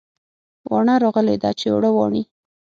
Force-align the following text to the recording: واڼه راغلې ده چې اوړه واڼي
واڼه 0.71 0.95
راغلې 1.03 1.35
ده 1.43 1.49
چې 1.59 1.65
اوړه 1.73 1.89
واڼي 1.93 2.23